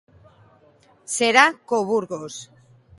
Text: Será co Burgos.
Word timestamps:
Será 1.15 1.45
co 1.67 1.77
Burgos. 1.91 2.35